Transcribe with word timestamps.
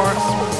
Welcome 0.00 0.59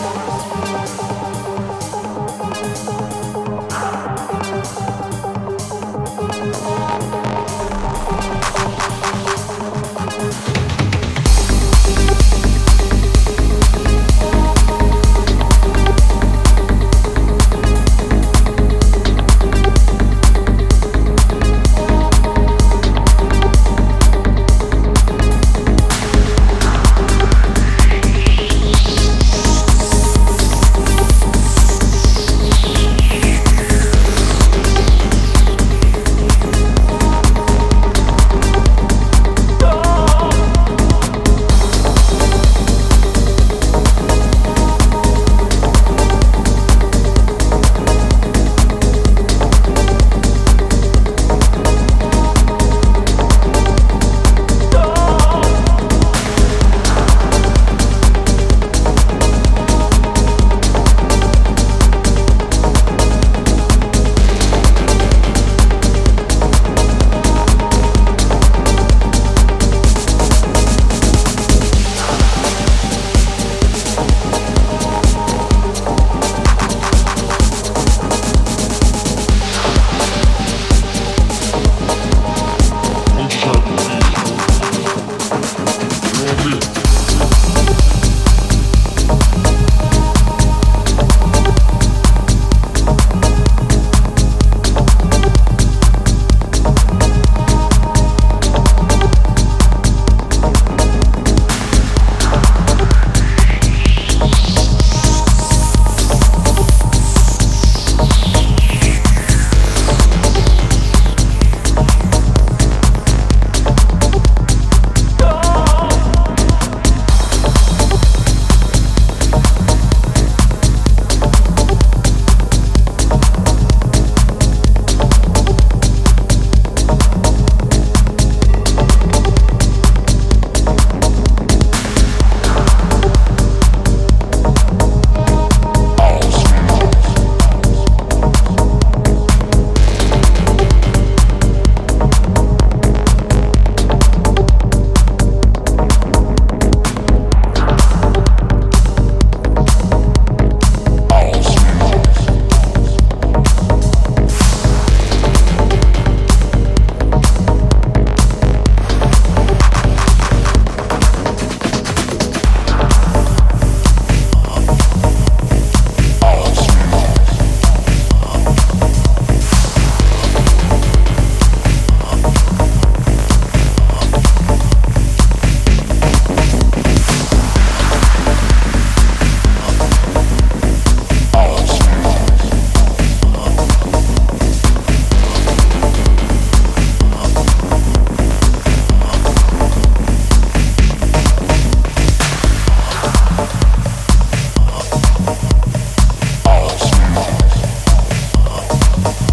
the 199.03 199.30